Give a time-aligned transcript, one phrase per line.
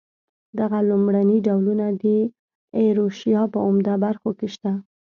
[0.59, 2.05] دغه لومړني ډولونه د
[2.79, 4.71] ایروشیا په عمده برخو کې شته.